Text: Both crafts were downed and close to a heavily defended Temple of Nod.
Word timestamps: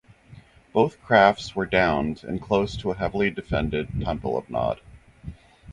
Both 0.73 0.99
crafts 1.03 1.55
were 1.55 1.67
downed 1.67 2.23
and 2.23 2.41
close 2.41 2.75
to 2.77 2.89
a 2.89 2.95
heavily 2.95 3.29
defended 3.29 4.01
Temple 4.03 4.35
of 4.35 4.49
Nod. 4.49 4.81